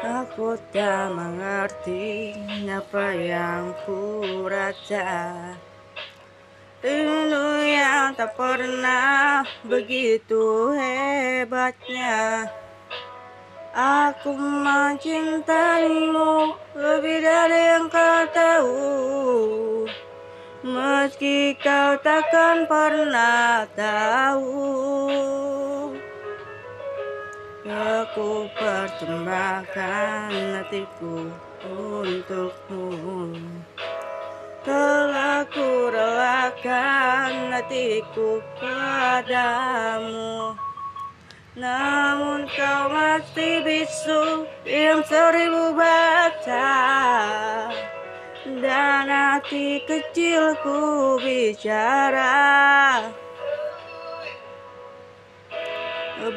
Aku 0.00 0.56
tak 0.72 1.12
mengerti 1.12 2.32
apa 2.64 3.12
yang 3.12 3.76
ku 3.84 4.24
rasa 4.48 5.52
Rindu 6.80 7.60
yang 7.60 8.16
tak 8.16 8.32
pernah 8.32 9.44
begitu 9.68 10.72
hebatnya. 10.72 12.48
Aku 13.76 14.32
mencintaimu 14.40 16.56
lebih 16.72 17.20
dari 17.20 17.60
yang 17.76 17.92
kau 17.92 18.24
tahu. 18.32 18.80
Meski 20.64 21.52
kau 21.60 22.00
takkan 22.00 22.64
pernah 22.64 23.68
tahu 23.76 24.64
Aku 27.60 28.48
persembahkan 28.56 30.32
hatiku 30.32 31.28
untukmu. 31.68 33.36
Telah 34.64 35.44
ku 35.52 35.92
relakan 35.92 37.52
hatiku 37.52 38.40
padamu. 38.56 40.56
Namun 41.52 42.48
kau 42.48 42.88
masih 42.88 43.60
bisu 43.60 44.48
yang 44.64 45.04
seribu 45.04 45.76
baca 45.76 46.72
Dan 48.46 49.10
hati 49.12 49.84
kecilku 49.84 51.20
bicara 51.20 52.40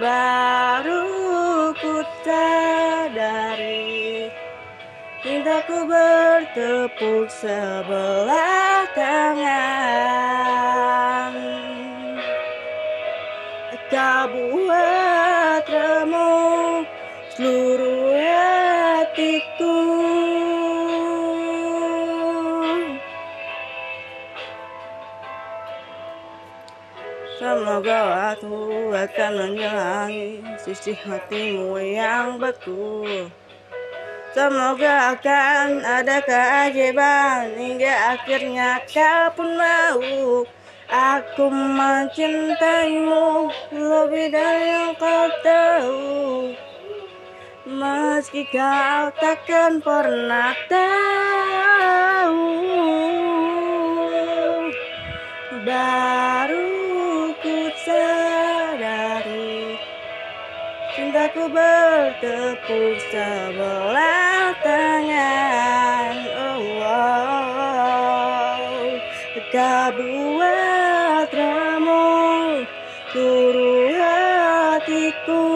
Baru 0.00 1.04
ku 1.76 2.00
sadari 2.24 3.92
Cintaku 5.22 5.86
bertepuk 5.86 7.30
sebelah 7.30 8.90
tangan. 8.90 9.52
Kau 13.86 14.24
buat 14.34 15.62
remuk 15.68 16.90
seluruh 17.38 18.18
hatiku 18.18 19.91
Semoga 27.42 27.98
waktu 28.06 28.54
akan 28.94 29.32
menjalangi 29.34 30.46
sisi 30.62 30.94
hatimu 30.94 31.74
yang 31.74 32.38
beku 32.38 33.02
Semoga 34.30 35.18
akan 35.18 35.82
ada 35.82 36.22
keajaiban 36.22 37.58
hingga 37.58 38.14
akhirnya 38.14 38.86
kau 38.86 39.34
pun 39.34 39.58
mau. 39.58 40.46
Aku 40.86 41.50
mencintaimu 41.50 43.50
lebih 43.74 44.26
dari 44.30 44.66
yang 44.70 44.94
kau 44.94 45.26
tahu. 45.42 46.54
Meski 47.66 48.46
kau 48.54 49.10
takkan 49.18 49.82
pernah 49.82 50.54
tahu. 50.70 52.38
Baru 55.66 56.01
Cintaku 60.92 61.48
bertepuk 61.48 63.00
sebelah 63.08 64.52
tangan 64.60 66.16
oh, 66.36 66.84
oh. 66.84 68.92
Kau 69.48 69.88
buat 69.96 71.32
remuk 71.32 72.68
seluruh 73.16 73.96
hatiku 73.96 75.48